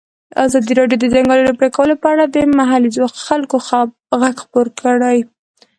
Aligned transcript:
ازادي 0.45 0.73
راډیو 0.79 0.99
د 1.01 1.05
د 1.09 1.11
ځنګلونو 1.13 1.57
پرېکول 1.59 1.89
په 2.01 2.07
اړه 2.13 2.25
د 2.27 2.35
محلي 2.57 2.89
خلکو 3.25 3.55
غږ 4.21 4.35
خپور 4.45 4.67
کړی. 4.81 5.17